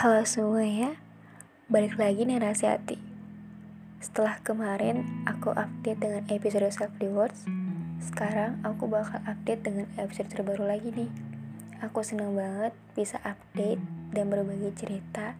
Halo 0.00 0.24
semua 0.24 0.64
ya, 0.64 0.96
balik 1.68 2.00
lagi 2.00 2.24
nih 2.24 2.40
Rasi 2.40 2.64
Hati 2.64 2.96
Setelah 4.00 4.40
kemarin 4.40 5.04
aku 5.28 5.52
update 5.52 6.00
dengan 6.00 6.24
episode 6.32 6.72
self 6.72 6.88
rewards 7.04 7.44
Sekarang 8.00 8.64
aku 8.64 8.88
bakal 8.88 9.20
update 9.28 9.60
dengan 9.60 9.84
episode 10.00 10.32
terbaru 10.32 10.64
lagi 10.64 10.88
nih. 10.88 11.12
Aku 11.84 12.00
senang 12.00 12.32
banget 12.32 12.72
bisa 12.96 13.20
update 13.28 13.84
dan 14.16 14.32
berbagi 14.32 14.72
cerita 14.72 15.36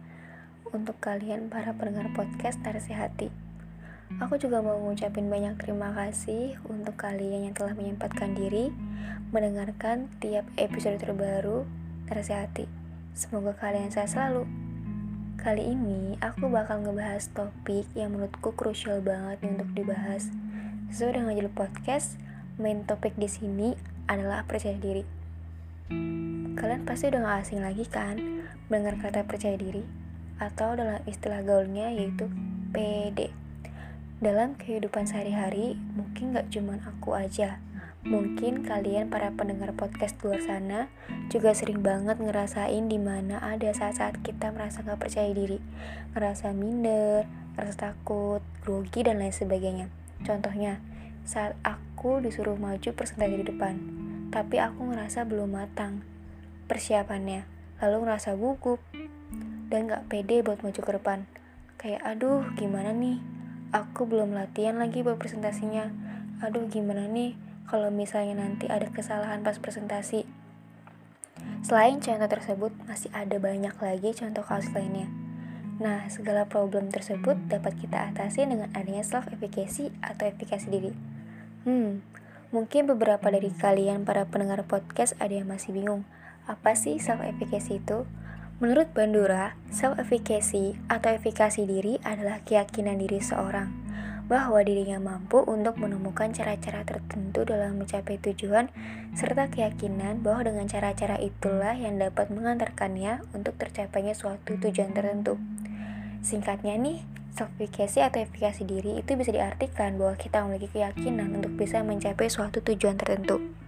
Untuk 0.69 0.93
kalian 1.01 1.49
para 1.49 1.73
pendengar 1.73 2.13
podcast 2.13 2.61
Rasi 2.61 2.93
Hati. 2.93 3.33
Aku 4.21 4.37
juga 4.37 4.61
mau 4.61 4.77
ngucapin 4.77 5.25
banyak 5.25 5.57
terima 5.57 5.89
kasih 5.89 6.61
untuk 6.69 7.01
kalian 7.01 7.49
yang 7.49 7.57
telah 7.57 7.73
menyempatkan 7.73 8.37
diri 8.37 8.69
mendengarkan 9.33 10.05
tiap 10.21 10.45
episode 10.53 11.01
terbaru 11.01 11.65
Rasi 12.13 12.37
Hati. 12.37 12.80
Semoga 13.11 13.51
kalian 13.59 13.91
sehat 13.91 14.15
selalu. 14.15 14.47
Kali 15.35 15.75
ini 15.75 16.15
aku 16.23 16.47
bakal 16.47 16.79
ngebahas 16.79 17.27
topik 17.35 17.83
yang 17.91 18.15
menurutku 18.15 18.55
krusial 18.55 19.03
banget 19.03 19.43
nih 19.43 19.51
untuk 19.59 19.71
dibahas. 19.75 20.31
Sesuai 20.87 21.19
dengan 21.19 21.35
judul 21.35 21.51
podcast, 21.51 22.15
main 22.55 22.87
topik 22.87 23.11
di 23.19 23.27
sini 23.27 23.75
adalah 24.07 24.47
percaya 24.47 24.79
diri. 24.79 25.03
Kalian 26.55 26.87
pasti 26.87 27.11
udah 27.11 27.19
gak 27.19 27.39
asing 27.43 27.59
lagi 27.59 27.83
kan 27.83 28.15
mendengar 28.71 28.95
kata 29.03 29.27
percaya 29.27 29.59
diri 29.59 29.83
atau 30.39 30.79
dalam 30.79 31.03
istilah 31.03 31.43
gaulnya 31.43 31.91
yaitu 31.91 32.31
PD. 32.71 33.27
Dalam 34.23 34.55
kehidupan 34.55 35.03
sehari-hari, 35.03 35.75
mungkin 35.99 36.31
gak 36.31 36.47
cuman 36.47 36.79
aku 36.87 37.11
aja, 37.17 37.59
Mungkin 38.01 38.65
kalian 38.65 39.13
para 39.13 39.29
pendengar 39.37 39.77
podcast 39.77 40.17
luar 40.25 40.41
sana 40.41 40.89
juga 41.29 41.53
sering 41.53 41.85
banget 41.85 42.17
ngerasain 42.17 42.89
di 42.89 42.97
mana 42.97 43.37
ada 43.37 43.69
saat-saat 43.69 44.25
kita 44.25 44.49
merasa 44.49 44.81
gak 44.81 44.97
percaya 44.97 45.29
diri, 45.29 45.61
ngerasa 46.17 46.49
minder, 46.49 47.29
ngerasa 47.53 47.93
takut, 47.93 48.41
grogi, 48.65 49.05
dan 49.05 49.21
lain 49.21 49.29
sebagainya. 49.29 49.93
Contohnya, 50.25 50.81
saat 51.29 51.53
aku 51.61 52.25
disuruh 52.25 52.57
maju 52.57 52.89
presentasi 52.89 53.37
di 53.37 53.45
depan, 53.45 53.77
tapi 54.33 54.57
aku 54.57 54.89
ngerasa 54.89 55.21
belum 55.29 55.53
matang 55.53 56.01
persiapannya, 56.65 57.45
lalu 57.85 57.97
ngerasa 58.01 58.33
gugup 58.33 58.81
dan 59.69 59.85
gak 59.85 60.09
pede 60.09 60.41
buat 60.41 60.65
maju 60.65 60.81
ke 60.81 60.91
depan. 60.97 61.29
Kayak 61.77 62.01
aduh 62.01 62.49
gimana 62.57 62.97
nih, 62.97 63.21
aku 63.69 64.09
belum 64.09 64.33
latihan 64.33 64.81
lagi 64.81 65.05
buat 65.05 65.21
presentasinya. 65.21 65.93
Aduh 66.41 66.65
gimana 66.65 67.05
nih, 67.05 67.37
kalau 67.71 67.87
misalnya 67.87 68.43
nanti 68.43 68.67
ada 68.67 68.91
kesalahan 68.91 69.47
pas 69.47 69.55
presentasi. 69.55 70.27
Selain 71.63 72.03
contoh 72.03 72.27
tersebut, 72.27 72.75
masih 72.83 73.07
ada 73.15 73.39
banyak 73.39 73.71
lagi 73.79 74.11
contoh 74.11 74.43
kasus 74.43 74.75
lainnya. 74.75 75.07
Nah, 75.79 76.11
segala 76.11 76.43
problem 76.51 76.91
tersebut 76.91 77.39
dapat 77.47 77.79
kita 77.79 78.11
atasi 78.11 78.43
dengan 78.43 78.67
adanya 78.75 79.07
self-efficacy 79.07 79.95
atau 80.03 80.27
efikasi 80.27 80.67
diri. 80.67 80.91
Hmm, 81.63 82.03
mungkin 82.51 82.91
beberapa 82.91 83.31
dari 83.31 83.55
kalian 83.55 84.03
para 84.03 84.27
pendengar 84.27 84.67
podcast 84.67 85.15
ada 85.23 85.31
yang 85.31 85.47
masih 85.47 85.71
bingung. 85.71 86.03
Apa 86.51 86.75
sih 86.75 86.99
self-efficacy 86.99 87.79
itu? 87.79 88.03
Menurut 88.59 88.91
Bandura, 88.91 89.55
self-efficacy 89.71 90.75
atau 90.91 91.15
efikasi 91.15 91.63
diri 91.63 92.03
adalah 92.03 92.43
keyakinan 92.43 92.99
diri 92.99 93.23
seorang 93.23 93.90
bahwa 94.31 94.63
dirinya 94.63 94.95
mampu 94.95 95.43
untuk 95.43 95.75
menemukan 95.75 96.31
cara-cara 96.31 96.87
tertentu 96.87 97.43
dalam 97.43 97.75
mencapai 97.75 98.15
tujuan, 98.15 98.71
serta 99.11 99.51
keyakinan 99.51 100.23
bahwa 100.23 100.47
dengan 100.47 100.71
cara-cara 100.71 101.19
itulah 101.19 101.75
yang 101.75 101.99
dapat 101.99 102.31
mengantarkannya 102.31 103.27
untuk 103.35 103.59
tercapainya 103.59 104.15
suatu 104.15 104.55
tujuan 104.55 104.95
tertentu. 104.95 105.35
Singkatnya 106.23 106.79
nih, 106.79 107.03
self-efficacy 107.35 107.99
atau 107.99 108.23
efikasi 108.23 108.63
diri 108.63 109.03
itu 109.03 109.11
bisa 109.19 109.35
diartikan 109.35 109.99
bahwa 109.99 110.15
kita 110.15 110.47
memiliki 110.47 110.79
keyakinan 110.79 111.35
untuk 111.35 111.51
bisa 111.59 111.83
mencapai 111.83 112.31
suatu 112.31 112.63
tujuan 112.63 112.95
tertentu. 112.95 113.60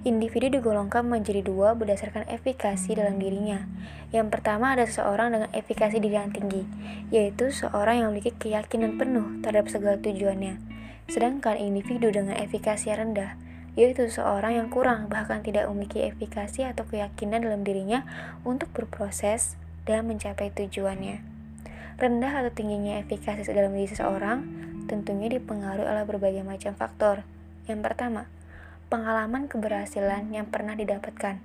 Individu 0.00 0.48
digolongkan 0.48 1.04
menjadi 1.04 1.44
dua 1.44 1.76
berdasarkan 1.76 2.24
efikasi 2.24 2.88
dalam 2.96 3.20
dirinya. 3.20 3.68
Yang 4.16 4.32
pertama 4.32 4.72
ada 4.72 4.88
seseorang 4.88 5.36
dengan 5.36 5.52
efikasi 5.52 6.00
diri 6.00 6.16
yang 6.16 6.32
tinggi, 6.32 6.64
yaitu 7.12 7.52
seorang 7.52 8.00
yang 8.00 8.06
memiliki 8.08 8.32
keyakinan 8.32 8.96
penuh 8.96 9.44
terhadap 9.44 9.68
segala 9.68 10.00
tujuannya. 10.00 10.56
Sedangkan 11.04 11.60
individu 11.60 12.08
dengan 12.08 12.32
efikasi 12.32 12.88
rendah, 12.96 13.36
yaitu 13.76 14.08
seorang 14.08 14.56
yang 14.56 14.72
kurang 14.72 15.12
bahkan 15.12 15.44
tidak 15.44 15.68
memiliki 15.68 16.00
efikasi 16.08 16.72
atau 16.72 16.88
keyakinan 16.88 17.44
dalam 17.44 17.60
dirinya 17.60 18.08
untuk 18.40 18.72
berproses 18.72 19.60
dan 19.84 20.08
mencapai 20.08 20.48
tujuannya. 20.48 21.20
Rendah 22.00 22.32
atau 22.40 22.52
tingginya 22.56 22.96
efikasi 23.04 23.44
dalam 23.52 23.76
diri 23.76 23.92
seseorang 23.92 24.48
tentunya 24.88 25.28
dipengaruhi 25.28 25.84
oleh 25.84 26.08
berbagai 26.08 26.40
macam 26.40 26.72
faktor. 26.72 27.20
Yang 27.68 27.80
pertama, 27.84 28.32
pengalaman 28.90 29.46
keberhasilan 29.46 30.34
yang 30.34 30.50
pernah 30.50 30.74
didapatkan. 30.74 31.38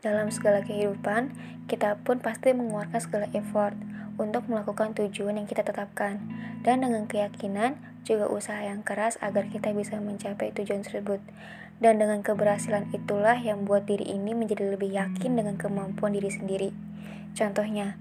Dalam 0.00 0.32
segala 0.32 0.64
kehidupan, 0.64 1.36
kita 1.68 2.00
pun 2.00 2.24
pasti 2.24 2.56
mengeluarkan 2.56 3.04
segala 3.04 3.28
effort 3.36 3.76
untuk 4.16 4.48
melakukan 4.48 4.96
tujuan 4.96 5.36
yang 5.36 5.44
kita 5.44 5.60
tetapkan, 5.60 6.24
dan 6.64 6.80
dengan 6.80 7.04
keyakinan 7.04 7.76
juga 8.08 8.32
usaha 8.32 8.64
yang 8.64 8.80
keras 8.80 9.20
agar 9.20 9.52
kita 9.52 9.76
bisa 9.76 10.00
mencapai 10.00 10.56
tujuan 10.56 10.80
tersebut. 10.80 11.20
Dan 11.84 12.00
dengan 12.00 12.24
keberhasilan 12.24 12.96
itulah 12.96 13.36
yang 13.36 13.64
membuat 13.64 13.84
diri 13.84 14.08
ini 14.08 14.32
menjadi 14.32 14.72
lebih 14.72 14.92
yakin 14.96 15.36
dengan 15.36 15.60
kemampuan 15.60 16.16
diri 16.16 16.32
sendiri. 16.32 16.72
Contohnya, 17.36 18.00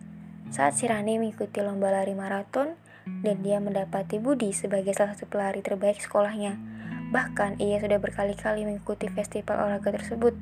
saat 0.51 0.79
si 0.79 0.87
Rani 0.87 1.19
mengikuti 1.19 1.59
lomba 1.59 1.91
lari 1.91 2.15
maraton 2.15 2.79
dan 3.23 3.43
dia 3.43 3.59
mendapati 3.59 4.23
Budi 4.23 4.55
sebagai 4.55 4.95
salah 4.95 5.15
satu 5.15 5.27
pelari 5.31 5.59
terbaik 5.59 5.99
sekolahnya 5.99 6.78
Bahkan 7.09 7.57
ia 7.57 7.81
sudah 7.81 7.97
berkali-kali 7.97 8.65
mengikuti 8.65 9.09
festival 9.09 9.65
olahraga 9.65 9.97
tersebut. 9.97 10.37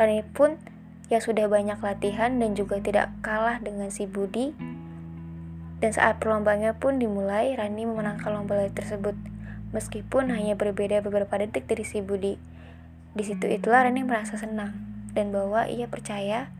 Rani 0.00 0.24
pun 0.24 0.56
yang 1.12 1.20
sudah 1.20 1.48
banyak 1.48 1.80
latihan 1.80 2.36
dan 2.40 2.56
juga 2.56 2.80
tidak 2.80 3.12
kalah 3.20 3.60
dengan 3.60 3.92
si 3.92 4.08
Budi. 4.08 4.56
Dan 5.78 5.94
saat 5.94 6.18
perlombanya 6.18 6.74
pun 6.74 6.96
dimulai, 6.96 7.54
Rani 7.54 7.84
memenangkan 7.84 8.32
lomba 8.34 8.56
lari 8.56 8.72
tersebut. 8.72 9.14
Meskipun 9.70 10.32
hanya 10.32 10.56
berbeda 10.56 11.04
beberapa 11.04 11.36
detik 11.36 11.68
dari 11.68 11.84
si 11.84 12.00
Budi. 12.00 12.40
Di 13.12 13.24
situ 13.24 13.44
itulah 13.48 13.84
Rani 13.84 14.00
merasa 14.04 14.40
senang 14.40 14.72
dan 15.12 15.34
bahwa 15.34 15.66
ia 15.66 15.90
percaya 15.90 16.52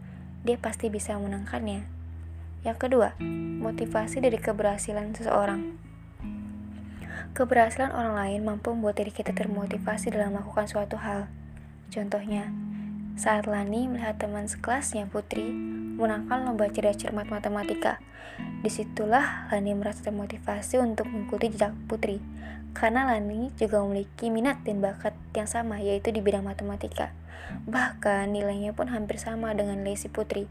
dia 0.42 0.56
pasti 0.58 0.90
bisa 0.92 1.16
menangkannya. 1.16 1.84
Yang 2.66 2.78
kedua, 2.84 3.14
motivasi 3.62 4.18
dari 4.18 4.36
keberhasilan 4.36 5.14
seseorang. 5.14 5.87
Keberhasilan 7.36 7.92
orang 7.92 8.14
lain 8.16 8.40
mampu 8.44 8.72
membuat 8.72 9.00
diri 9.00 9.12
kita 9.12 9.36
termotivasi 9.36 10.12
dalam 10.12 10.36
melakukan 10.36 10.68
suatu 10.68 10.96
hal. 11.00 11.28
Contohnya, 11.88 12.52
saat 13.18 13.50
Lani 13.50 13.90
melihat 13.90 14.20
teman 14.20 14.46
sekelasnya 14.46 15.10
Putri 15.10 15.50
menangkan 15.98 16.46
lomba 16.46 16.70
cerdas 16.70 17.02
cermat 17.02 17.26
matematika. 17.26 17.98
Di 18.62 18.70
situlah 18.70 19.50
Lani 19.50 19.74
merasa 19.74 20.06
termotivasi 20.06 20.78
untuk 20.78 21.10
mengikuti 21.10 21.50
jejak 21.50 21.74
Putri, 21.90 22.22
karena 22.78 23.10
Lani 23.10 23.50
juga 23.58 23.82
memiliki 23.82 24.30
minat 24.30 24.62
dan 24.62 24.78
bakat 24.78 25.18
yang 25.34 25.50
sama 25.50 25.82
yaitu 25.82 26.14
di 26.14 26.22
bidang 26.22 26.46
matematika. 26.46 27.10
Bahkan 27.66 28.30
nilainya 28.30 28.70
pun 28.76 28.92
hampir 28.92 29.18
sama 29.18 29.50
dengan 29.56 29.82
Lesi 29.82 30.06
Putri. 30.06 30.46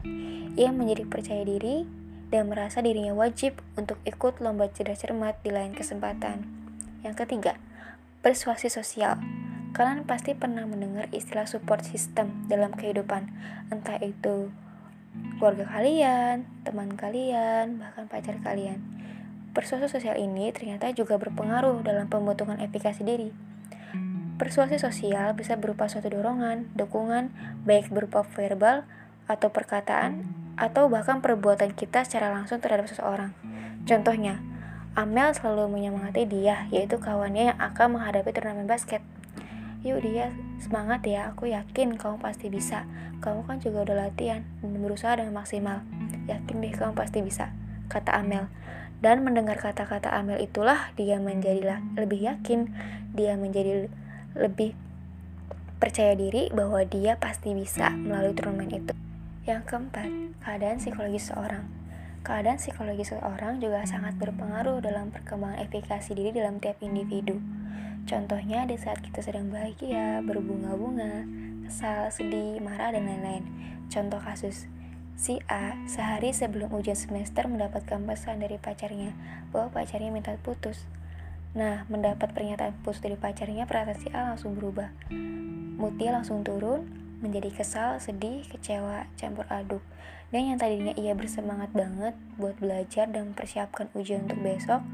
Ia 0.58 0.68
menjadi 0.74 1.08
percaya 1.08 1.40
diri 1.46 1.88
dan 2.28 2.52
merasa 2.52 2.84
dirinya 2.84 3.16
wajib 3.16 3.56
untuk 3.80 3.96
ikut 4.04 4.44
lomba 4.44 4.68
cerdas 4.68 5.00
cermat 5.00 5.40
di 5.40 5.48
lain 5.48 5.72
kesempatan. 5.72 6.67
Yang 7.06 7.26
ketiga, 7.26 7.54
persuasi 8.26 8.66
sosial. 8.66 9.22
Kalian 9.70 10.02
pasti 10.08 10.34
pernah 10.34 10.66
mendengar 10.66 11.06
istilah 11.14 11.46
support 11.46 11.86
system 11.86 12.48
dalam 12.50 12.74
kehidupan, 12.74 13.30
entah 13.70 14.00
itu 14.02 14.50
keluarga 15.38 15.68
kalian, 15.70 16.48
teman 16.66 16.98
kalian, 16.98 17.78
bahkan 17.78 18.10
pacar 18.10 18.42
kalian. 18.42 18.82
Persuasi 19.54 19.86
sosial 19.86 20.18
ini 20.18 20.50
ternyata 20.50 20.90
juga 20.90 21.18
berpengaruh 21.18 21.86
dalam 21.86 22.10
pembentukan 22.10 22.58
efikasi 22.58 23.02
diri. 23.06 23.30
Persuasi 24.38 24.78
sosial 24.78 25.34
bisa 25.34 25.58
berupa 25.58 25.90
suatu 25.90 26.10
dorongan, 26.10 26.70
dukungan, 26.78 27.34
baik 27.66 27.90
berupa 27.90 28.22
verbal 28.22 28.86
atau 29.26 29.50
perkataan, 29.50 30.26
atau 30.58 30.90
bahkan 30.90 31.22
perbuatan 31.22 31.74
kita 31.74 32.02
secara 32.06 32.34
langsung 32.34 32.58
terhadap 32.58 32.86
seseorang. 32.90 33.34
Contohnya, 33.86 34.38
Amel 34.98 35.30
selalu 35.30 35.78
menyemangati 35.78 36.26
dia, 36.26 36.66
yaitu 36.74 36.98
kawannya 36.98 37.54
yang 37.54 37.58
akan 37.62 37.94
menghadapi 37.94 38.34
turnamen 38.34 38.66
basket. 38.66 38.98
Yuk 39.86 40.02
dia, 40.02 40.34
semangat 40.58 41.06
ya, 41.06 41.30
aku 41.30 41.46
yakin 41.46 41.94
kamu 41.94 42.18
pasti 42.18 42.50
bisa. 42.50 42.82
Kamu 43.22 43.46
kan 43.46 43.62
juga 43.62 43.86
udah 43.86 44.10
latihan 44.10 44.42
berusaha 44.58 45.14
dengan 45.14 45.38
maksimal. 45.38 45.86
Yakin 46.26 46.58
deh 46.58 46.74
kamu 46.74 46.98
pasti 46.98 47.22
bisa, 47.22 47.54
kata 47.86 48.10
Amel. 48.10 48.50
Dan 48.98 49.22
mendengar 49.22 49.62
kata-kata 49.62 50.10
Amel 50.10 50.42
itulah 50.42 50.90
dia 50.98 51.22
menjadi 51.22 51.78
lebih 51.94 52.18
yakin, 52.18 52.74
dia 53.14 53.38
menjadi 53.38 53.86
lebih 54.34 54.74
percaya 55.78 56.18
diri 56.18 56.50
bahwa 56.50 56.82
dia 56.82 57.14
pasti 57.22 57.54
bisa 57.54 57.94
melalui 57.94 58.34
turnamen 58.34 58.66
itu. 58.66 58.90
Yang 59.46 59.62
keempat, 59.62 60.10
keadaan 60.42 60.82
psikologis 60.82 61.30
seorang. 61.30 61.77
Keadaan 62.26 62.58
psikologis 62.58 63.14
seorang 63.14 63.62
juga 63.62 63.86
sangat 63.86 64.18
berpengaruh 64.18 64.82
dalam 64.82 65.14
perkembangan 65.14 65.62
efikasi 65.64 66.12
diri 66.12 66.34
dalam 66.34 66.58
tiap 66.58 66.82
individu. 66.82 67.38
Contohnya 68.08 68.64
di 68.64 68.80
saat 68.80 69.04
kita 69.04 69.20
sedang 69.20 69.52
bahagia, 69.52 70.24
berbunga-bunga, 70.24 71.28
kesal, 71.68 72.08
sedih, 72.08 72.56
marah, 72.64 72.92
dan 72.96 73.04
lain-lain. 73.04 73.44
Contoh 73.92 74.20
kasus, 74.20 74.68
Si 75.18 75.42
A 75.50 75.74
sehari 75.90 76.30
sebelum 76.30 76.70
ujian 76.70 76.94
semester 76.94 77.50
mendapatkan 77.50 77.98
pesan 78.06 78.38
dari 78.38 78.54
pacarnya 78.54 79.18
bahwa 79.50 79.74
pacarnya 79.74 80.14
minta 80.14 80.30
putus. 80.38 80.86
Nah, 81.58 81.82
mendapat 81.90 82.30
pernyataan 82.30 82.70
putus 82.86 83.02
dari 83.02 83.18
pacarnya, 83.18 83.66
perasaan 83.66 83.98
si 83.98 84.06
A 84.14 84.30
langsung 84.30 84.54
berubah. 84.54 84.94
Dia 85.98 86.14
langsung 86.14 86.46
turun, 86.46 86.86
menjadi 87.18 87.50
kesal, 87.50 87.98
sedih, 87.98 88.46
kecewa, 88.46 89.10
campur 89.18 89.46
aduk. 89.50 89.82
Dan 90.28 90.52
yang 90.52 90.58
tadinya 90.60 90.92
ia 90.94 91.16
bersemangat 91.16 91.72
banget 91.72 92.14
buat 92.36 92.60
belajar 92.60 93.08
dan 93.08 93.32
mempersiapkan 93.32 93.88
ujian 93.96 94.28
untuk 94.28 94.40
besok, 94.44 94.84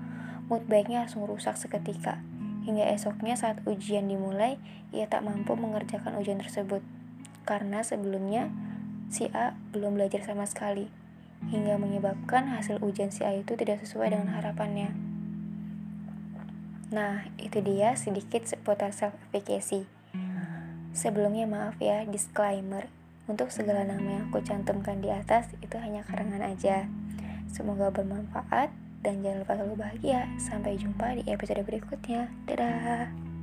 mood 0.46 0.62
baiknya 0.70 1.04
langsung 1.04 1.26
rusak 1.26 1.58
seketika. 1.58 2.22
Hingga 2.64 2.88
esoknya 2.96 3.36
saat 3.36 3.60
ujian 3.68 4.08
dimulai, 4.08 4.56
ia 4.94 5.04
tak 5.10 5.26
mampu 5.26 5.52
mengerjakan 5.58 6.16
ujian 6.16 6.40
tersebut. 6.40 6.80
Karena 7.44 7.84
sebelumnya 7.84 8.48
si 9.12 9.28
A 9.36 9.52
belum 9.74 10.00
belajar 10.00 10.24
sama 10.24 10.48
sekali, 10.48 10.88
hingga 11.52 11.76
menyebabkan 11.76 12.48
hasil 12.48 12.80
ujian 12.80 13.12
si 13.12 13.20
A 13.26 13.36
itu 13.36 13.52
tidak 13.58 13.84
sesuai 13.84 14.16
dengan 14.16 14.32
harapannya. 14.32 14.96
Nah, 16.94 17.26
itu 17.42 17.58
dia 17.58 17.98
sedikit 17.98 18.46
seputar 18.46 18.94
self-efficacy. 18.94 19.94
Sebelumnya 20.94 21.50
maaf 21.50 21.76
ya, 21.82 22.06
disclaimer. 22.06 22.87
Untuk 23.26 23.50
segala 23.50 23.82
nama 23.82 24.20
yang 24.20 24.25
aku 24.31 24.38
cantumkan 24.46 25.02
di 25.02 25.11
atas 25.11 25.50
itu 25.58 25.75
hanya 25.82 26.06
karangan 26.06 26.44
aja. 26.44 26.87
Semoga 27.50 27.91
bermanfaat 27.91 28.70
dan 29.02 29.20
jangan 29.26 29.43
lupa 29.43 29.52
selalu 29.58 29.76
bahagia. 29.82 30.31
Sampai 30.38 30.79
jumpa 30.79 31.19
di 31.19 31.26
episode 31.26 31.67
berikutnya. 31.67 32.31
Dadah. 32.46 33.33